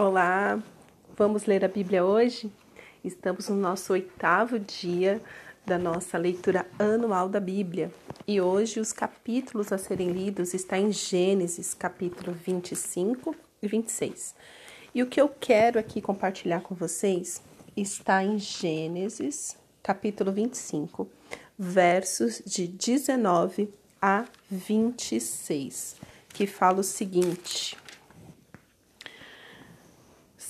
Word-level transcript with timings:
Olá, 0.00 0.58
vamos 1.14 1.44
ler 1.44 1.62
a 1.62 1.68
Bíblia 1.68 2.02
hoje? 2.02 2.50
Estamos 3.04 3.50
no 3.50 3.56
nosso 3.56 3.92
oitavo 3.92 4.58
dia 4.58 5.20
da 5.66 5.76
nossa 5.76 6.16
leitura 6.16 6.66
anual 6.78 7.28
da 7.28 7.38
Bíblia 7.38 7.92
e 8.26 8.40
hoje 8.40 8.80
os 8.80 8.94
capítulos 8.94 9.70
a 9.70 9.76
serem 9.76 10.10
lidos 10.10 10.54
estão 10.54 10.78
em 10.78 10.90
Gênesis, 10.90 11.74
capítulo 11.74 12.32
25 12.32 13.36
e 13.62 13.68
26. 13.68 14.34
E 14.94 15.02
o 15.02 15.06
que 15.06 15.20
eu 15.20 15.28
quero 15.28 15.78
aqui 15.78 16.00
compartilhar 16.00 16.62
com 16.62 16.74
vocês 16.74 17.42
está 17.76 18.24
em 18.24 18.38
Gênesis, 18.38 19.54
capítulo 19.82 20.32
25, 20.32 21.10
versos 21.58 22.40
de 22.46 22.66
19 22.66 23.68
a 24.00 24.24
26, 24.50 25.96
que 26.30 26.46
fala 26.46 26.80
o 26.80 26.84
seguinte. 26.84 27.76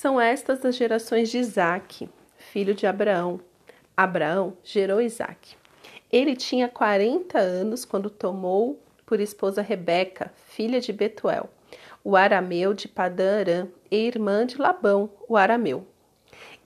São 0.01 0.19
estas 0.19 0.65
as 0.65 0.77
gerações 0.77 1.29
de 1.29 1.37
Isaque, 1.37 2.09
filho 2.39 2.73
de 2.73 2.87
Abraão. 2.87 3.39
Abraão 3.95 4.57
gerou 4.65 4.99
Isaque. 4.99 5.57
Ele 6.11 6.35
tinha 6.35 6.69
40 6.69 7.39
anos 7.39 7.85
quando 7.85 8.09
tomou 8.09 8.81
por 9.05 9.21
esposa 9.21 9.61
Rebeca, 9.61 10.33
filha 10.47 10.81
de 10.81 10.91
Betuel, 10.91 11.51
o 12.03 12.17
arameu 12.17 12.73
de 12.73 12.89
Padã 12.89 13.69
e 13.91 13.97
irmã 14.07 14.47
de 14.47 14.57
Labão, 14.57 15.11
o 15.29 15.37
arameu. 15.37 15.87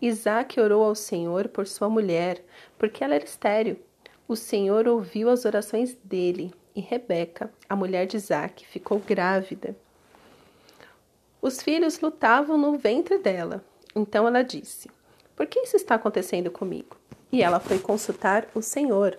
Isaque 0.01 0.61
orou 0.61 0.85
ao 0.85 0.95
Senhor 0.95 1.49
por 1.49 1.67
sua 1.67 1.89
mulher, 1.89 2.41
porque 2.79 3.03
ela 3.03 3.17
era 3.17 3.25
estéril. 3.25 3.81
O 4.29 4.37
Senhor 4.37 4.87
ouviu 4.87 5.29
as 5.29 5.45
orações 5.45 5.99
dele, 6.05 6.55
e 6.73 6.81
Rebeca, 6.81 7.53
a 7.69 7.75
mulher 7.75 8.07
de 8.07 8.17
Isaque, 8.17 8.65
ficou 8.65 9.01
grávida. 9.01 9.75
Os 11.45 11.61
filhos 11.61 12.01
lutavam 12.01 12.57
no 12.57 12.79
ventre 12.79 13.19
dela. 13.19 13.63
Então 13.95 14.27
ela 14.27 14.43
disse: 14.43 14.91
Por 15.37 15.47
que 15.47 15.61
isso 15.61 15.77
está 15.77 15.95
acontecendo 15.95 16.51
comigo? 16.51 16.97
E 17.31 17.43
ela 17.43 17.61
foi 17.61 17.79
consultar 17.79 18.49
o 18.55 18.63
Senhor. 18.63 19.19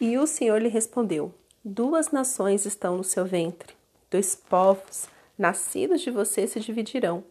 E 0.00 0.18
o 0.18 0.26
Senhor 0.26 0.60
lhe 0.60 0.68
respondeu: 0.68 1.32
Duas 1.64 2.10
nações 2.10 2.66
estão 2.66 2.96
no 2.96 3.04
seu 3.04 3.24
ventre, 3.24 3.72
dois 4.10 4.34
povos 4.34 5.06
nascidos 5.38 6.00
de 6.00 6.10
você 6.10 6.44
se 6.48 6.58
dividirão. 6.58 7.22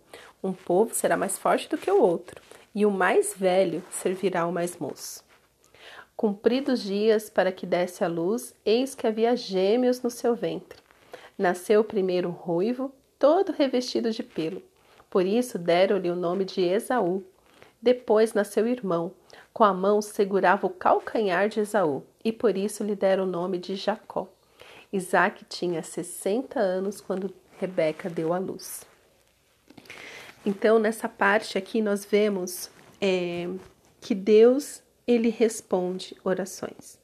Um 0.41 0.53
povo 0.53 0.95
será 0.95 1.17
mais 1.17 1.37
forte 1.37 1.67
do 1.67 1.77
que 1.77 1.91
o 1.91 2.01
outro, 2.01 2.41
e 2.73 2.85
o 2.85 2.91
mais 2.91 3.33
velho 3.35 3.83
servirá 3.91 4.43
ao 4.43 4.53
mais 4.53 4.77
moço. 4.77 5.21
Cumpridos 6.15 6.81
dias 6.81 7.29
para 7.29 7.51
que 7.51 7.65
desse 7.65 8.05
a 8.05 8.07
luz, 8.07 8.55
eis 8.63 8.95
que 8.95 9.05
havia 9.05 9.35
gêmeos 9.35 10.01
no 10.01 10.09
seu 10.09 10.33
ventre. 10.33 10.79
Nasceu 11.37 11.81
o 11.81 11.83
primeiro 11.83 12.29
ruivo 12.29 12.89
todo 13.19 13.51
revestido 13.51 14.11
de 14.11 14.23
pelo. 14.23 14.61
Por 15.09 15.25
isso 15.25 15.57
deram-lhe 15.57 16.09
o 16.09 16.15
nome 16.15 16.45
de 16.45 16.61
Esaú. 16.61 17.23
Depois 17.81 18.33
nasceu 18.33 18.67
irmão, 18.67 19.11
com 19.53 19.63
a 19.63 19.73
mão 19.73 20.01
segurava 20.01 20.67
o 20.67 20.71
calcanhar 20.71 21.49
de 21.49 21.59
Esaú, 21.59 22.03
e 22.23 22.31
por 22.31 22.57
isso 22.57 22.83
lhe 22.83 22.95
deram 22.95 23.23
o 23.23 23.27
nome 23.27 23.57
de 23.57 23.75
Jacó. 23.75 24.27
Isaac 24.91 25.45
tinha 25.45 25.83
60 25.83 26.59
anos 26.59 27.01
quando 27.01 27.33
Rebeca 27.59 28.09
deu 28.09 28.33
à 28.33 28.37
luz. 28.37 28.85
Então, 30.45 30.79
nessa 30.79 31.09
parte 31.09 31.57
aqui, 31.57 31.81
nós 31.81 32.05
vemos 32.05 32.69
é, 33.01 33.49
que 33.99 34.15
Deus 34.15 34.81
ele 35.05 35.29
responde 35.29 36.15
orações. 36.23 36.99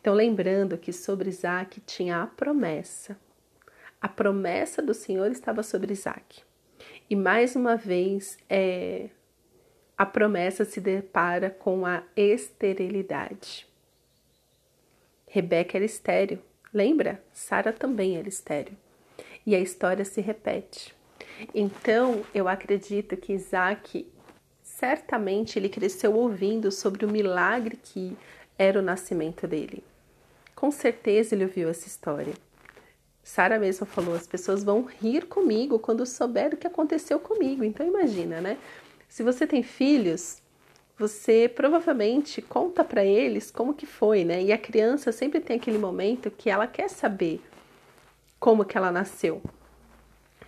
Então, 0.00 0.14
lembrando 0.14 0.76
que 0.76 0.92
sobre 0.92 1.28
Isaac 1.28 1.80
tinha 1.80 2.22
a 2.22 2.26
promessa, 2.26 3.16
a 4.04 4.08
promessa 4.08 4.82
do 4.82 4.92
Senhor 4.92 5.30
estava 5.32 5.62
sobre 5.62 5.94
Isaac. 5.94 6.42
E 7.08 7.16
mais 7.16 7.56
uma 7.56 7.74
vez, 7.74 8.36
é, 8.50 9.08
a 9.96 10.04
promessa 10.04 10.62
se 10.62 10.78
depara 10.78 11.48
com 11.48 11.86
a 11.86 12.02
esterilidade. 12.14 13.66
Rebeca 15.26 15.78
era 15.78 15.86
estéril, 15.86 16.38
lembra? 16.70 17.24
Sara 17.32 17.72
também 17.72 18.18
era 18.18 18.28
estéril. 18.28 18.76
E 19.46 19.54
a 19.54 19.58
história 19.58 20.04
se 20.04 20.20
repete. 20.20 20.94
Então, 21.54 22.26
eu 22.34 22.46
acredito 22.46 23.16
que 23.16 23.32
Isaac, 23.32 24.06
certamente, 24.62 25.58
ele 25.58 25.70
cresceu 25.70 26.12
ouvindo 26.14 26.70
sobre 26.70 27.06
o 27.06 27.10
milagre 27.10 27.78
que 27.82 28.14
era 28.58 28.78
o 28.78 28.82
nascimento 28.82 29.46
dele. 29.46 29.82
Com 30.54 30.70
certeza 30.70 31.34
ele 31.34 31.44
ouviu 31.44 31.70
essa 31.70 31.88
história. 31.88 32.34
Sara 33.24 33.58
mesma 33.58 33.86
falou: 33.86 34.14
as 34.14 34.26
pessoas 34.26 34.62
vão 34.62 34.84
rir 34.84 35.26
comigo 35.26 35.78
quando 35.78 36.04
souber 36.04 36.52
o 36.52 36.56
que 36.58 36.66
aconteceu 36.66 37.18
comigo. 37.18 37.64
Então 37.64 37.84
imagina, 37.84 38.40
né? 38.40 38.58
Se 39.08 39.22
você 39.22 39.46
tem 39.46 39.62
filhos, 39.62 40.42
você 40.98 41.48
provavelmente 41.48 42.42
conta 42.42 42.84
para 42.84 43.02
eles 43.02 43.50
como 43.50 43.72
que 43.74 43.86
foi, 43.86 44.24
né? 44.24 44.42
E 44.42 44.52
a 44.52 44.58
criança 44.58 45.10
sempre 45.10 45.40
tem 45.40 45.56
aquele 45.56 45.78
momento 45.78 46.30
que 46.30 46.50
ela 46.50 46.66
quer 46.66 46.90
saber 46.90 47.40
como 48.38 48.64
que 48.64 48.76
ela 48.76 48.92
nasceu, 48.92 49.42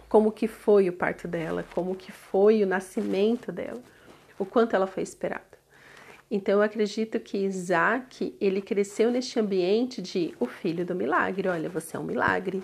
como 0.06 0.30
que 0.30 0.46
foi 0.46 0.88
o 0.88 0.92
parto 0.92 1.26
dela, 1.26 1.64
como 1.74 1.96
que 1.96 2.12
foi 2.12 2.62
o 2.62 2.66
nascimento 2.66 3.50
dela, 3.50 3.82
o 4.38 4.44
quanto 4.44 4.76
ela 4.76 4.86
foi 4.86 5.02
esperada. 5.02 5.55
Então 6.30 6.54
eu 6.54 6.62
acredito 6.62 7.20
que 7.20 7.38
Isaac, 7.38 8.34
ele 8.40 8.60
cresceu 8.60 9.10
neste 9.10 9.38
ambiente 9.38 10.02
de 10.02 10.34
o 10.40 10.46
filho 10.46 10.84
do 10.84 10.94
milagre. 10.94 11.48
Olha, 11.48 11.68
você 11.68 11.96
é 11.96 12.00
um 12.00 12.04
milagre, 12.04 12.62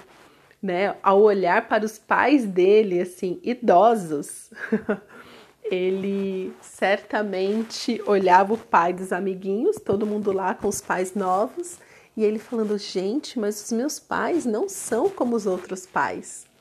né? 0.61 0.97
Ao 1.03 1.21
olhar 1.21 1.69
para 1.69 1.85
os 1.85 1.97
pais 1.99 2.45
dele, 2.45 3.01
assim, 3.01 3.41
idosos, 3.43 4.51
ele 5.65 6.53
certamente 6.61 8.03
olhava 8.05 8.55
o 8.55 8.59
pai 8.59 8.93
dos 8.93 9.13
amiguinhos, 9.13 9.77
todo 9.77 10.07
mundo 10.07 10.33
lá 10.33 10.55
com 10.55 10.67
os 10.67 10.81
pais 10.81 11.15
novos, 11.15 11.79
e 12.17 12.25
ele 12.25 12.41
falando: 12.41 12.77
"Gente, 12.79 13.39
mas 13.39 13.65
os 13.65 13.73
meus 13.73 14.01
pais 14.01 14.45
não 14.45 14.69
são 14.69 15.09
como 15.09 15.37
os 15.37 15.47
outros 15.47 15.87
pais. 15.87 16.52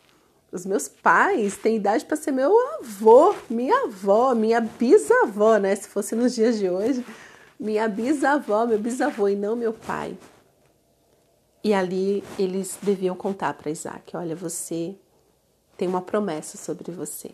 Os 0.52 0.66
meus 0.66 0.88
pais 0.88 1.56
têm 1.56 1.78
idade 1.78 2.04
para 2.04 2.18
ser 2.18 2.32
meu 2.32 2.54
avô, 2.80 3.34
minha 3.50 3.86
avó, 3.86 4.36
minha 4.36 4.60
bisavó, 4.60 5.58
né? 5.58 5.74
Se 5.76 5.88
fosse 5.88 6.14
nos 6.14 6.36
dias 6.36 6.60
de 6.60 6.70
hoje, 6.70 7.06
minha 7.58 7.88
bisavó, 7.88 8.66
meu 8.66 8.78
bisavô 8.78 9.30
e 9.30 9.36
não 9.36 9.56
meu 9.56 9.72
pai. 9.72 10.18
E 11.64 11.74
ali 11.74 12.22
eles 12.38 12.78
deviam 12.82 13.16
contar 13.16 13.54
para 13.54 13.72
Isaac: 13.72 14.18
olha, 14.18 14.36
você 14.36 14.96
tem 15.78 15.88
uma 15.88 16.02
promessa 16.02 16.58
sobre 16.58 16.92
você. 16.92 17.32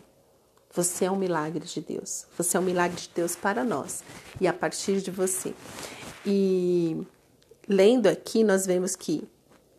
Você 0.72 1.06
é 1.06 1.10
um 1.10 1.16
milagre 1.16 1.64
de 1.64 1.80
Deus. 1.80 2.26
Você 2.36 2.56
é 2.56 2.60
um 2.60 2.62
milagre 2.62 3.00
de 3.00 3.10
Deus 3.12 3.34
para 3.34 3.64
nós 3.64 4.04
e 4.40 4.46
a 4.46 4.52
partir 4.52 5.00
de 5.00 5.10
você. 5.10 5.54
E 6.24 7.04
lendo 7.66 8.06
aqui, 8.06 8.44
nós 8.44 8.64
vemos 8.64 8.94
que 8.94 9.26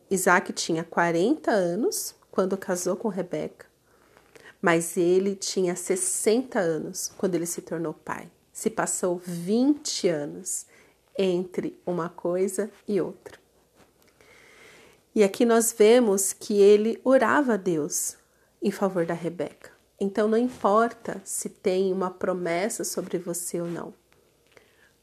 Isaac 0.09 0.51
tinha 0.51 0.83
40 0.83 1.51
anos 1.51 2.16
quando 2.31 2.57
casou 2.57 2.95
com 2.95 3.07
Rebeca, 3.07 3.66
mas 4.62 4.97
ele 4.97 5.35
tinha 5.35 5.75
60 5.75 6.59
anos 6.59 7.12
quando 7.17 7.35
ele 7.35 7.45
se 7.45 7.62
tornou 7.62 7.94
pai. 7.94 8.29
Se 8.51 8.69
passou 8.69 9.22
20 9.23 10.07
anos 10.09 10.66
entre 11.18 11.79
uma 11.85 12.09
coisa 12.09 12.69
e 12.88 13.00
outra. 13.00 13.39
E 15.16 15.23
aqui 15.23 15.45
nós 15.45 15.73
vemos 15.78 16.34
que 16.34 16.62
ele 16.62 17.00
orava 17.03 17.53
a 17.53 17.57
Deus 17.57 18.16
em 18.62 18.72
favor 18.72 19.06
da 19.06 19.13
Rebeca. 19.13 19.72
Então 20.00 20.28
não 20.28 20.38
importa 20.38 21.22
se 21.25 21.50
tem 21.50 21.91
uma 21.91 22.12
promessa 22.12 22.84
sobre 22.84 23.18
você 23.18 23.59
ou 23.59 23.68
não. 23.68 23.94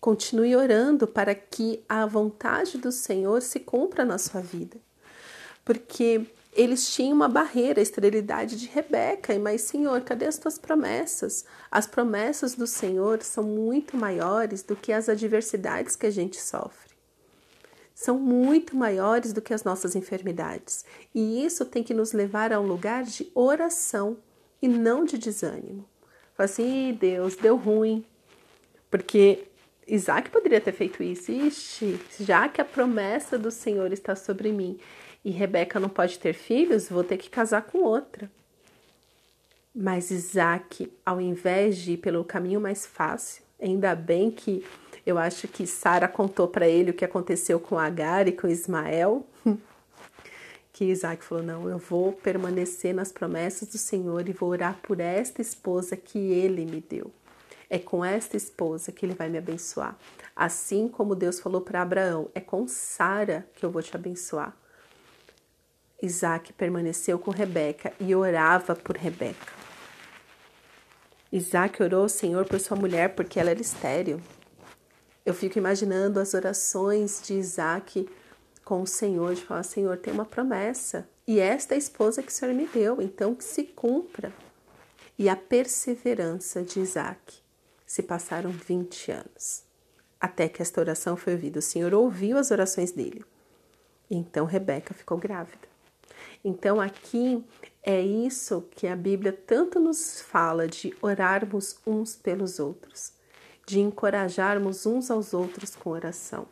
Continue 0.01 0.55
orando 0.55 1.07
para 1.07 1.35
que 1.35 1.83
a 1.89 2.07
vontade 2.07 2.79
do 2.79 2.93
Senhor 2.93 3.43
se 3.43 3.61
cumpra 3.61 4.05
na 4.05 4.19
sua 4.19 4.41
vida. 4.41 4.79
Porque 5.65 6.25
eles 6.57 6.91
tinham 6.95 7.15
uma 7.15 7.29
barreira, 7.29 7.81
a 7.81 7.83
esterilidade 7.83 8.57
de 8.57 8.67
Rebeca. 8.67 9.39
Mas, 9.39 9.61
Senhor, 9.61 10.01
cadê 10.01 10.25
as 10.25 10.39
tuas 10.39 10.59
promessas? 10.59 11.45
As 11.71 11.87
promessas 11.87 12.55
do 12.55 12.67
Senhor 12.67 13.23
são 13.23 13.45
muito 13.45 13.97
maiores 13.97 14.63
do 14.63 14.75
que 14.75 14.91
as 14.91 15.09
adversidades 15.09 15.95
que 15.95 16.07
a 16.07 16.11
gente 16.11 16.41
sofre. 16.41 16.97
São 17.95 18.19
muito 18.19 18.75
maiores 18.75 19.33
do 19.33 19.43
que 19.43 19.53
as 19.53 19.65
nossas 19.65 19.95
enfermidades. 19.95 20.85
E 21.15 21.45
isso 21.45 21.65
tem 21.65 21.83
que 21.83 21.95
nos 21.95 22.13
levar 22.13 22.53
a 22.53 22.61
um 22.61 22.67
lugar 22.67 23.05
de 23.05 23.31
oração 23.35 24.17
e 24.61 24.67
não 24.67 25.05
de 25.05 25.19
desânimo. 25.19 25.87
Fala 26.35 26.47
assim, 26.47 26.97
Deus, 26.99 27.37
deu 27.37 27.57
ruim. 27.57 28.05
Porque 28.91 29.47
Isaac 29.87 30.31
poderia 30.31 30.61
ter 30.61 30.73
feito 30.73 31.03
isso. 31.03 31.31
Ixi, 31.31 32.01
já 32.21 32.49
que 32.49 32.61
a 32.61 32.65
promessa 32.65 33.39
do 33.39 33.51
Senhor 33.51 33.93
está 33.93 34.17
sobre 34.17 34.53
mim 34.53 34.79
e 35.27 35.31
Rebeca 35.33 35.81
não 35.81 35.89
pode 35.89 36.21
ter 36.21 36.35
filhos, 36.35 36.89
vou 36.89 37.03
ter 37.03 37.17
que 37.17 37.29
casar 37.29 37.63
com 37.63 37.79
outra. 37.79 38.31
Mas 39.75 40.13
Isaac, 40.13 40.89
ao 41.05 41.21
invés 41.21 41.79
de 41.79 41.95
ir 41.95 41.97
pelo 41.97 42.25
caminho 42.25 42.61
mais 42.61 42.87
fácil, 42.87 43.43
ainda 43.61 43.93
bem 43.97 44.31
que 44.31 44.65
eu 45.05 45.19
acho 45.19 45.49
que 45.49 45.67
Sara 45.67 46.07
contou 46.07 46.47
para 46.47 46.69
ele 46.69 46.93
o 46.93 46.95
que 46.95 47.05
aconteceu 47.05 47.59
com 47.59 47.77
Agar 47.77 48.29
e 48.29 48.33
com 48.33 48.47
Ismael, 48.47 49.27
que 50.73 50.85
Isaac 50.85 51.25
falou: 51.25 51.43
Não, 51.43 51.69
eu 51.69 51.79
vou 51.79 52.13
permanecer 52.13 52.95
nas 52.95 53.11
promessas 53.11 53.67
do 53.67 53.79
Senhor 53.79 54.29
e 54.29 54.33
vou 54.33 54.51
orar 54.51 54.79
por 54.81 55.01
esta 55.01 55.43
esposa 55.43 55.97
que 55.97 56.21
ele 56.21 56.65
me 56.65 56.81
deu. 56.81 57.11
É 57.69 57.81
com 57.81 58.05
esta 58.05 58.37
esposa 58.37 58.93
que 58.93 59.05
ele 59.05 59.15
vai 59.15 59.29
me 59.29 59.39
abençoar. 59.39 59.99
Assim 60.37 60.87
como 60.87 61.17
Deus 61.17 61.41
falou 61.41 61.63
para 61.63 61.83
Abraão: 61.83 62.31
É 62.33 62.41
com 62.41 62.69
Sara 62.69 63.45
que 63.57 63.67
eu 63.67 63.73
vou 63.73 63.83
te 63.83 63.97
abençoar. 63.97 64.57
Isaac 66.07 66.53
permaneceu 66.53 67.19
com 67.19 67.31
Rebeca 67.31 67.93
e 68.01 68.15
orava 68.15 68.75
por 68.75 68.97
Rebeca. 68.97 69.53
Isaac 71.31 71.83
orou 71.83 72.03
ao 72.03 72.09
Senhor 72.09 72.47
por 72.47 72.59
sua 72.61 72.77
mulher 72.77 73.15
porque 73.15 73.39
ela 73.39 73.51
era 73.51 73.61
estéril. 73.61 74.21
Eu 75.25 75.35
fico 75.35 75.59
imaginando 75.59 76.21
as 76.21 76.35
orações 76.35 77.21
de 77.23 77.35
Isaac 77.35 78.09
com 78.65 78.81
o 78.83 78.87
Senhor, 78.87 79.35
de 79.35 79.45
falar: 79.45 79.65
Senhor, 79.65 79.97
tem 79.99 80.13
uma 80.13 80.25
promessa, 80.25 81.09
e 81.27 81.41
esta 81.41 81.75
é 81.75 81.77
a 81.77 81.79
esposa 81.79 82.23
que 82.23 82.31
o 82.31 82.35
Senhor 82.35 82.55
me 82.55 82.67
deu, 82.67 83.03
então 83.03 83.35
que 83.35 83.45
se 83.45 83.65
cumpra. 83.65 84.33
E 85.19 85.29
a 85.29 85.37
perseverança 85.37 86.63
de 86.63 86.81
Isaac. 86.81 87.35
Se 87.87 88.03
passaram 88.03 88.51
20 88.51 89.13
anos, 89.13 89.63
até 90.21 90.49
que 90.49 90.61
esta 90.61 90.81
oração 90.81 91.17
foi 91.17 91.35
ouvida. 91.35 91.61
O 91.61 91.63
Senhor 91.63 91.95
ouviu 91.95 92.37
as 92.37 92.51
orações 92.51 92.91
dele. 92.91 93.25
Então 94.11 94.45
Rebeca 94.45 94.93
ficou 94.93 95.17
grávida. 95.17 95.76
Então 96.45 96.81
aqui 96.81 97.45
é 97.83 98.01
isso 98.01 98.69
que 98.73 98.87
a 98.87 98.97
Bíblia 98.97 99.33
tanto 99.33 99.79
nos 99.79 100.21
fala 100.21 100.67
de 100.67 100.95
orarmos 101.01 101.79
uns 101.87 102.17
pelos 102.17 102.59
outros, 102.59 103.13
de 103.67 103.81
encorajarmos 103.81 104.87
uns 104.87 105.11
aos 105.11 105.33
outros 105.33 105.77
com 105.77 105.91
oração. 105.91 106.47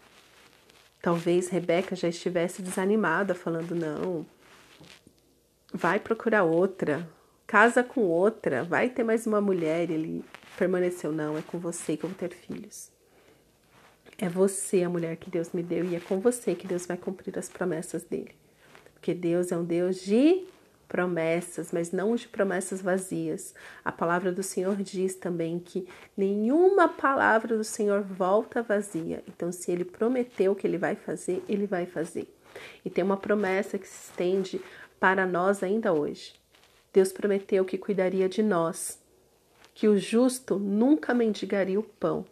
Talvez 1.02 1.48
Rebeca 1.48 1.94
já 1.94 2.08
estivesse 2.08 2.62
desanimada, 2.62 3.34
falando: 3.34 3.74
não, 3.74 4.24
vai 5.72 5.98
procurar 6.00 6.44
outra, 6.44 7.06
casa 7.46 7.82
com 7.82 8.02
outra, 8.02 8.64
vai 8.64 8.88
ter 8.88 9.04
mais 9.04 9.26
uma 9.26 9.40
mulher. 9.40 9.90
Ele 9.90 10.24
permaneceu: 10.56 11.12
não, 11.12 11.36
é 11.36 11.42
com 11.42 11.58
você 11.58 11.96
que 11.96 12.04
eu 12.04 12.08
vou 12.08 12.18
ter 12.18 12.34
filhos. 12.34 12.90
É 14.16 14.28
você 14.28 14.82
a 14.82 14.88
mulher 14.88 15.16
que 15.16 15.28
Deus 15.28 15.50
me 15.52 15.62
deu 15.62 15.84
e 15.84 15.96
é 15.96 16.00
com 16.00 16.20
você 16.20 16.54
que 16.54 16.66
Deus 16.66 16.86
vai 16.86 16.96
cumprir 16.96 17.36
as 17.38 17.48
promessas 17.48 18.04
dele. 18.04 18.34
Porque 19.04 19.12
Deus 19.12 19.52
é 19.52 19.56
um 19.58 19.64
Deus 19.66 20.00
de 20.00 20.46
promessas, 20.88 21.70
mas 21.70 21.92
não 21.92 22.16
de 22.16 22.26
promessas 22.26 22.80
vazias. 22.80 23.54
A 23.84 23.92
palavra 23.92 24.32
do 24.32 24.42
Senhor 24.42 24.76
diz 24.76 25.14
também 25.14 25.58
que 25.58 25.86
nenhuma 26.16 26.88
palavra 26.88 27.54
do 27.54 27.64
Senhor 27.64 28.00
volta 28.00 28.62
vazia. 28.62 29.22
Então, 29.28 29.52
se 29.52 29.70
ele 29.70 29.84
prometeu 29.84 30.54
que 30.54 30.66
ele 30.66 30.78
vai 30.78 30.96
fazer, 30.96 31.44
ele 31.46 31.66
vai 31.66 31.84
fazer. 31.84 32.34
E 32.82 32.88
tem 32.88 33.04
uma 33.04 33.18
promessa 33.18 33.78
que 33.78 33.86
se 33.86 34.08
estende 34.08 34.58
para 34.98 35.26
nós 35.26 35.62
ainda 35.62 35.92
hoje. 35.92 36.32
Deus 36.90 37.12
prometeu 37.12 37.62
que 37.66 37.76
cuidaria 37.76 38.26
de 38.26 38.42
nós, 38.42 38.98
que 39.74 39.86
o 39.86 39.98
justo 39.98 40.58
nunca 40.58 41.12
mendigaria 41.12 41.78
o 41.78 41.82
pão. 41.82 42.24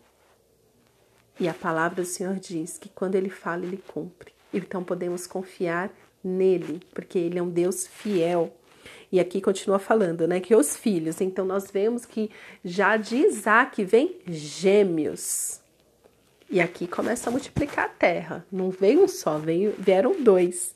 E 1.39 1.47
a 1.47 1.53
palavra 1.53 2.03
do 2.03 2.09
Senhor 2.09 2.37
diz 2.37 2.79
que 2.79 2.89
quando 2.89 3.15
ele 3.15 3.29
fala, 3.29 3.63
ele 3.63 3.85
cumpre. 3.87 4.33
Então 4.55 4.83
podemos 4.83 5.27
confiar 5.27 5.91
nele, 6.23 6.81
porque 6.95 7.19
ele 7.19 7.39
é 7.39 7.43
um 7.43 7.51
Deus 7.51 7.87
fiel. 7.87 8.53
E 9.11 9.21
aqui 9.21 9.41
continua 9.41 9.79
falando, 9.79 10.27
né, 10.27 10.41
que 10.41 10.55
os 10.55 10.77
filhos. 10.77 11.21
Então 11.21 11.45
nós 11.45 11.71
vemos 11.71 12.07
que 12.07 12.31
já 12.65 12.97
de 12.97 13.17
Isaac 13.17 13.85
vem 13.85 14.17
gêmeos. 14.27 15.61
E 16.51 16.61
aqui 16.61 16.87
começa 16.87 17.29
a 17.29 17.33
multiplicar 17.33 17.87
a 17.87 17.89
terra. 17.89 18.47
Não 18.51 18.71
veio 18.71 19.05
um 19.05 19.09
só, 19.09 19.39
veio, 19.39 19.75
vieram 19.79 20.23
dois. 20.23 20.75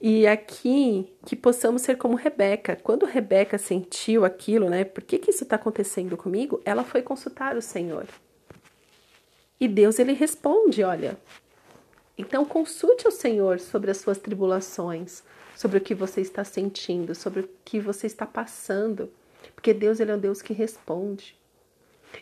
E 0.00 0.26
aqui 0.26 1.12
que 1.26 1.36
possamos 1.36 1.82
ser 1.82 1.96
como 1.96 2.16
Rebeca. 2.16 2.76
Quando 2.76 3.06
Rebeca 3.06 3.58
sentiu 3.58 4.24
aquilo, 4.24 4.68
né? 4.68 4.84
Por 4.84 5.02
que, 5.04 5.18
que 5.18 5.30
isso 5.30 5.44
está 5.44 5.56
acontecendo 5.56 6.16
comigo? 6.16 6.60
Ela 6.64 6.84
foi 6.84 7.02
consultar 7.02 7.56
o 7.56 7.62
Senhor. 7.62 8.06
E 9.60 9.66
Deus 9.66 9.98
ele 9.98 10.12
responde: 10.12 10.82
olha, 10.82 11.18
então 12.18 12.44
consulte 12.44 13.06
o 13.06 13.12
Senhor 13.12 13.60
sobre 13.60 13.92
as 13.92 13.98
suas 13.98 14.18
tribulações, 14.18 15.22
sobre 15.56 15.78
o 15.78 15.80
que 15.80 15.94
você 15.94 16.20
está 16.20 16.42
sentindo, 16.42 17.14
sobre 17.14 17.40
o 17.40 17.48
que 17.64 17.78
você 17.78 18.08
está 18.08 18.26
passando, 18.26 19.08
porque 19.54 19.72
Deus 19.72 20.00
ele 20.00 20.10
é 20.10 20.16
um 20.16 20.18
Deus 20.18 20.42
que 20.42 20.52
responde. 20.52 21.38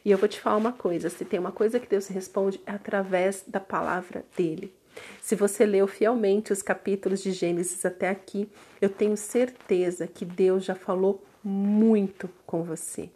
E 0.04 0.10
eu 0.10 0.19
vou 0.19 0.28
te 0.28 0.38
falar 0.38 0.56
uma 0.56 0.72
coisa, 0.72 1.08
se 1.08 1.25
tem 1.25 1.40
uma 1.40 1.52
coisa 1.52 1.81
que 1.81 1.88
Deus 1.88 2.08
responde 2.08 2.60
é 2.66 2.72
através 2.72 3.43
da 3.46 3.58
palavra 3.58 4.22
dele. 4.37 4.75
Se 5.22 5.34
você 5.34 5.64
leu 5.64 5.87
fielmente 5.87 6.52
os 6.52 6.60
capítulos 6.60 7.22
de 7.22 7.32
Gênesis 7.32 7.84
até 7.84 8.10
aqui, 8.10 8.49
eu 8.81 8.90
tenho 8.90 9.16
certeza 9.16 10.06
que 10.06 10.25
Deus 10.25 10.64
já 10.64 10.75
falou 10.75 11.25
muito 11.42 12.28
com 12.46 12.62
você. 12.62 13.08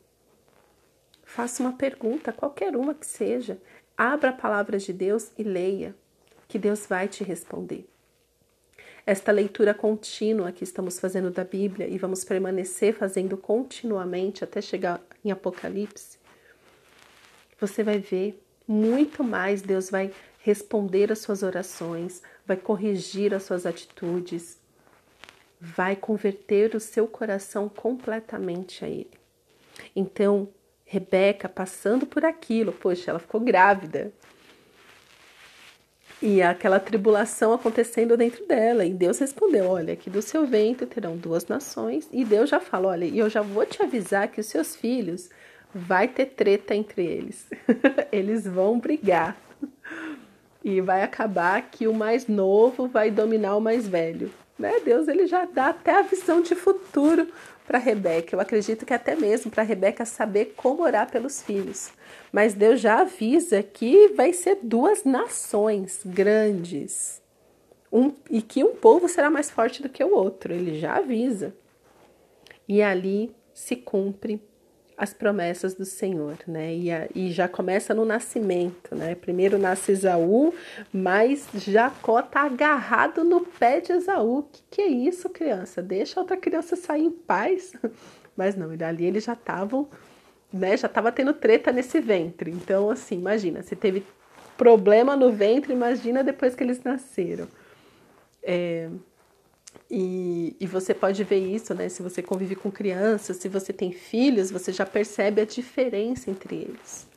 Faça 1.25 1.62
uma 1.62 1.73
pergunta, 1.73 2.33
qualquer 2.33 2.75
uma 2.76 2.94
que 2.94 3.06
seja. 3.06 3.59
Abra 3.97 4.31
a 4.31 4.35
palavra 4.35 4.79
de 4.79 4.93
Deus 4.93 5.31
e 5.37 5.43
leia 5.43 5.94
que 6.50 6.58
Deus 6.58 6.85
vai 6.85 7.06
te 7.06 7.23
responder. 7.23 7.88
Esta 9.06 9.31
leitura 9.31 9.73
contínua 9.73 10.50
que 10.50 10.64
estamos 10.64 10.99
fazendo 10.99 11.31
da 11.31 11.44
Bíblia 11.44 11.87
e 11.87 11.97
vamos 11.97 12.25
permanecer 12.25 12.93
fazendo 12.93 13.37
continuamente 13.37 14.43
até 14.43 14.61
chegar 14.61 15.00
em 15.25 15.31
Apocalipse, 15.31 16.19
você 17.58 17.85
vai 17.85 17.99
ver 17.99 18.43
muito 18.67 19.23
mais 19.23 19.62
Deus 19.62 19.91
vai 19.91 20.12
responder 20.43 21.12
às 21.12 21.20
suas 21.20 21.43
orações, 21.43 22.20
vai 22.44 22.56
corrigir 22.56 23.32
as 23.32 23.44
suas 23.44 23.64
atitudes, 23.64 24.58
vai 25.61 25.94
converter 25.94 26.75
o 26.75 26.81
seu 26.81 27.06
coração 27.06 27.69
completamente 27.69 28.85
a 28.85 28.88
Ele. 28.88 29.11
Então, 29.94 30.49
Rebeca, 30.85 31.49
passando 31.49 32.06
por 32.06 32.25
aquilo, 32.25 32.73
poxa, 32.73 33.11
ela 33.11 33.20
ficou 33.20 33.41
grávida, 33.41 34.12
e 36.23 36.43
aquela 36.43 36.79
tribulação 36.79 37.53
acontecendo 37.53 38.17
dentro 38.17 38.47
dela. 38.47 38.85
E 38.85 38.93
Deus 38.93 39.19
respondeu: 39.19 39.67
Olha, 39.67 39.95
aqui 39.95 40.11
do 40.11 40.21
seu 40.21 40.47
ventre 40.47 40.87
terão 40.87 41.17
duas 41.17 41.47
nações. 41.47 42.09
E 42.13 42.25
Deus 42.25 42.51
já 42.51 42.61
falou: 42.61 42.91
Olha, 42.91 43.05
e 43.05 43.19
eu 43.19 43.31
já 43.31 43.43
vou 43.43 43.65
te 43.65 43.83
avisar 43.83 44.29
que 44.29 44.41
os 44.41 44.47
seus 44.47 44.77
filhos 44.77 45.31
vai 45.75 46.09
ter 46.09 46.27
treta 46.27 46.75
entre 46.75 47.05
eles. 47.05 47.49
eles 48.13 48.47
vão 48.47 48.79
brigar. 48.79 49.37
E 50.63 50.81
vai 50.81 51.03
acabar 51.03 51.63
que 51.71 51.89
o 51.89 51.95
mais 51.95 52.27
novo 52.27 52.87
vai 52.87 53.11
dominar 53.11 53.57
o 53.57 53.61
mais 53.61 53.89
velho. 53.89 54.31
Né? 54.59 54.79
Deus 54.85 55.09
ele 55.09 55.27
já 55.27 55.47
dá 55.47 55.69
até 55.69 55.99
a 55.99 56.03
visão 56.03 56.43
de 56.43 56.55
futuro 56.55 57.29
para 57.67 57.79
Rebeca. 57.79 58.35
Eu 58.35 58.41
acredito 58.41 58.85
que 58.85 58.93
até 58.93 59.17
mesmo 59.17 59.51
para 59.51 59.63
Rebeca 59.63 60.05
saber 60.05 60.53
como 60.55 60.83
orar 60.83 61.11
pelos 61.11 61.43
filhos. 61.43 61.91
Mas 62.33 62.55
Deus 62.55 62.81
já 62.81 63.01
avisa 63.01 63.63
que 63.63 64.09
vai 64.09 64.33
ser 64.33 64.59
duas 64.63 65.05
nações 65.05 66.01
grandes. 66.05 67.21
Um, 67.93 68.13
e 68.31 68.41
que 68.41 68.63
um 68.63 68.75
povo 68.75 69.09
será 69.09 69.29
mais 69.29 69.51
forte 69.51 69.83
do 69.83 69.89
que 69.89 70.03
o 70.03 70.15
outro. 70.15 70.53
Ele 70.53 70.79
já 70.79 70.97
avisa. 70.97 71.55
E 72.69 72.81
ali 72.81 73.35
se 73.53 73.75
cumpre 73.75 74.41
as 75.01 75.15
promessas 75.15 75.73
do 75.73 75.87
Senhor, 75.87 76.37
né? 76.47 76.75
E, 76.75 76.93
a, 76.93 77.09
e, 77.15 77.33
já 77.33 77.49
começa 77.49 77.95
no 77.95 78.05
nascimento, 78.05 78.95
né? 78.95 79.15
Primeiro 79.15 79.57
nasce 79.57 79.93
Esaú, 79.93 80.53
mas 80.93 81.49
Jacó 81.55 82.21
tá 82.21 82.43
agarrado 82.43 83.25
no 83.25 83.41
pé 83.41 83.81
de 83.81 83.93
Esaú. 83.93 84.43
Que 84.53 84.63
que 84.71 84.83
é 84.83 84.89
isso, 84.89 85.31
criança? 85.31 85.81
Deixa 85.81 86.21
outra 86.21 86.37
criança 86.37 86.77
sair 86.77 87.05
em 87.05 87.11
paz. 87.11 87.73
Mas 88.37 88.57
não, 88.57 88.73
e 88.73 88.77
dali 88.77 89.05
eles 89.05 89.25
já 89.25 89.33
estavam 89.35 89.89
né, 90.52 90.76
já 90.76 90.87
estava 90.87 91.12
tendo 91.12 91.33
treta 91.33 91.73
nesse 91.73 92.00
ventre. 92.00 92.50
Então, 92.50 92.90
assim, 92.90 93.16
imagina, 93.16 93.62
se 93.62 93.76
teve 93.76 94.04
problema 94.57 95.16
no 95.16 95.33
ventre, 95.33 95.73
imagina 95.73 96.23
depois 96.23 96.54
que 96.54 96.62
eles 96.62 96.83
nasceram. 96.83 97.49
É, 98.42 98.88
e, 99.90 100.57
e 100.59 100.66
você 100.66 100.92
pode 100.92 101.23
ver 101.25 101.38
isso, 101.38 101.75
né? 101.75 101.88
Se 101.88 102.02
você 102.02 102.23
convive 102.23 102.54
com 102.54 102.71
crianças, 102.71 103.37
se 103.37 103.49
você 103.49 103.73
tem 103.73 103.92
filhos, 103.92 104.50
você 104.50 104.73
já 104.73 104.85
percebe 104.85 105.40
a 105.40 105.45
diferença 105.45 106.30
entre 106.30 106.57
eles. 106.57 107.09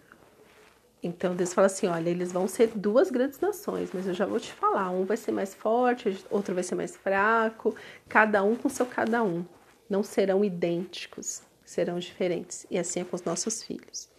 Então 1.01 1.35
Deus 1.35 1.53
fala 1.53 1.67
assim: 1.67 1.87
olha, 1.87 2.09
eles 2.09 2.31
vão 2.31 2.47
ser 2.47 2.67
duas 2.75 3.11
grandes 3.11 3.39
nações, 3.39 3.89
mas 3.93 4.07
eu 4.07 4.13
já 4.13 4.25
vou 4.25 4.39
te 4.39 4.53
falar: 4.53 4.89
um 4.89 5.05
vai 5.05 5.17
ser 5.17 5.31
mais 5.31 5.53
forte, 5.53 6.17
outro 6.29 6.53
vai 6.53 6.63
ser 6.63 6.75
mais 6.75 6.95
fraco, 6.95 7.75
cada 8.07 8.43
um 8.43 8.55
com 8.55 8.69
seu 8.69 8.85
cada 8.85 9.21
um. 9.23 9.45
Não 9.89 10.01
serão 10.01 10.45
idênticos 10.45 11.41
serão 11.73 11.99
diferentes. 11.99 12.65
E 12.69 12.77
assim 12.77 13.01
é 13.01 13.03
com 13.03 13.15
os 13.15 13.23
nossos 13.23 13.63
filhos. 13.63 14.09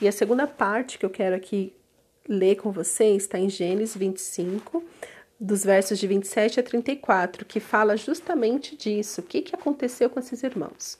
E 0.00 0.06
a 0.06 0.12
segunda 0.12 0.46
parte 0.46 0.98
que 0.98 1.04
eu 1.04 1.10
quero 1.10 1.34
aqui 1.34 1.74
ler 2.28 2.56
com 2.56 2.70
vocês 2.70 3.22
está 3.22 3.38
em 3.38 3.48
Gênesis 3.48 3.96
25, 3.96 4.84
dos 5.40 5.64
versos 5.64 5.98
de 5.98 6.06
27 6.06 6.60
a 6.60 6.62
34, 6.62 7.44
que 7.44 7.60
fala 7.60 7.96
justamente 7.96 8.76
disso. 8.76 9.20
O 9.20 9.24
que, 9.24 9.40
que 9.40 9.54
aconteceu 9.54 10.10
com 10.10 10.20
esses 10.20 10.42
irmãos? 10.42 10.98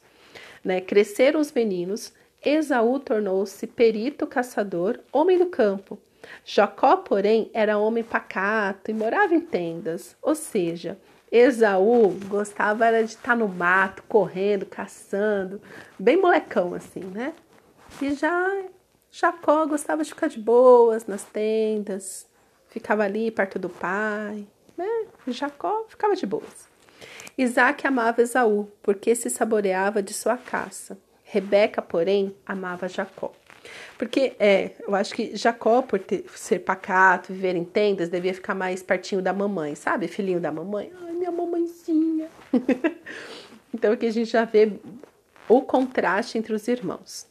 Né? 0.64 0.80
Cresceram 0.80 1.40
os 1.40 1.52
meninos, 1.52 2.12
Esaú 2.44 2.98
tornou-se 3.00 3.66
perito 3.66 4.26
caçador, 4.26 5.00
homem 5.12 5.38
do 5.38 5.46
campo. 5.46 5.98
Jacó, 6.44 6.96
porém, 6.96 7.50
era 7.52 7.78
homem 7.78 8.04
pacato 8.04 8.90
e 8.90 8.94
morava 8.94 9.34
em 9.34 9.40
tendas, 9.40 10.16
ou 10.22 10.34
seja, 10.34 10.98
Esaú 11.30 12.10
gostava 12.26 12.86
era 12.86 13.02
de 13.02 13.10
estar 13.10 13.36
no 13.36 13.48
mato, 13.48 14.02
correndo, 14.08 14.64
caçando, 14.66 15.60
bem 15.98 16.16
molecão 16.16 16.74
assim, 16.74 17.00
né? 17.00 17.34
E 18.00 18.14
já 18.14 18.64
Jacó 19.10 19.66
gostava 19.66 20.02
de 20.02 20.10
ficar 20.10 20.28
de 20.28 20.38
boas 20.38 21.06
nas 21.06 21.24
tendas, 21.24 22.26
ficava 22.68 23.04
ali 23.04 23.30
perto 23.30 23.58
do 23.58 23.68
pai, 23.68 24.46
né? 24.76 25.06
Jacó 25.26 25.84
ficava 25.88 26.14
de 26.14 26.26
boas. 26.26 26.68
Isaac 27.36 27.86
amava 27.86 28.22
Esaú, 28.22 28.68
porque 28.82 29.14
se 29.14 29.30
saboreava 29.30 30.02
de 30.02 30.12
sua 30.12 30.36
caça. 30.36 30.98
Rebeca, 31.24 31.80
porém, 31.80 32.34
amava 32.44 32.88
Jacó. 32.88 33.32
Porque 33.96 34.34
é, 34.38 34.72
eu 34.80 34.94
acho 34.94 35.14
que 35.14 35.36
Jacó, 35.36 35.82
por 35.82 35.98
ter, 35.98 36.24
ser 36.34 36.60
pacato, 36.60 37.32
viver 37.32 37.54
em 37.54 37.64
tendas, 37.64 38.08
devia 38.08 38.34
ficar 38.34 38.54
mais 38.54 38.82
pertinho 38.82 39.20
da 39.20 39.32
mamãe, 39.32 39.74
sabe? 39.74 40.08
Filhinho 40.08 40.40
da 40.40 40.50
mamãe. 40.50 40.92
Então 43.72 43.92
aqui 43.92 44.06
a 44.06 44.10
gente 44.10 44.30
já 44.30 44.44
vê 44.44 44.72
o 45.48 45.62
contraste 45.62 46.38
entre 46.38 46.54
os 46.54 46.66
irmãos. 46.68 47.26